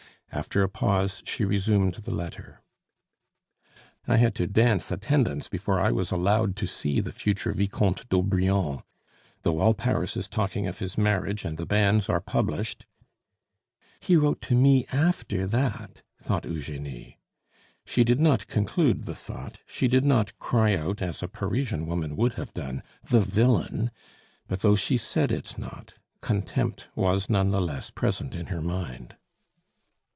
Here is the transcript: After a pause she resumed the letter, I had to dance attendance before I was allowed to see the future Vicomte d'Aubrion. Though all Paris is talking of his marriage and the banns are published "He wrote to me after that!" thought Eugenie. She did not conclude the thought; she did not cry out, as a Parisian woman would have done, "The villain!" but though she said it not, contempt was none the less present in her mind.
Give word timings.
After 0.33 0.63
a 0.63 0.69
pause 0.69 1.21
she 1.25 1.43
resumed 1.43 1.95
the 1.95 2.11
letter, 2.13 2.61
I 4.07 4.15
had 4.15 4.33
to 4.35 4.47
dance 4.47 4.89
attendance 4.89 5.49
before 5.49 5.81
I 5.81 5.91
was 5.91 6.09
allowed 6.09 6.55
to 6.55 6.67
see 6.67 7.01
the 7.01 7.11
future 7.11 7.51
Vicomte 7.51 8.07
d'Aubrion. 8.07 8.81
Though 9.41 9.59
all 9.59 9.73
Paris 9.73 10.15
is 10.15 10.29
talking 10.29 10.67
of 10.67 10.79
his 10.79 10.97
marriage 10.97 11.43
and 11.43 11.57
the 11.57 11.65
banns 11.65 12.07
are 12.07 12.21
published 12.21 12.85
"He 13.99 14.15
wrote 14.15 14.39
to 14.43 14.55
me 14.55 14.85
after 14.93 15.45
that!" 15.47 16.01
thought 16.21 16.45
Eugenie. 16.45 17.19
She 17.85 18.05
did 18.05 18.21
not 18.21 18.47
conclude 18.47 19.03
the 19.03 19.15
thought; 19.15 19.57
she 19.67 19.89
did 19.89 20.05
not 20.05 20.39
cry 20.39 20.77
out, 20.77 21.01
as 21.01 21.21
a 21.21 21.27
Parisian 21.27 21.85
woman 21.85 22.15
would 22.15 22.35
have 22.35 22.53
done, 22.53 22.83
"The 23.03 23.19
villain!" 23.21 23.91
but 24.47 24.61
though 24.61 24.77
she 24.77 24.95
said 24.95 25.29
it 25.29 25.57
not, 25.57 25.95
contempt 26.21 26.87
was 26.95 27.29
none 27.29 27.51
the 27.51 27.59
less 27.61 27.89
present 27.89 28.33
in 28.33 28.45
her 28.45 28.61
mind. 28.61 29.17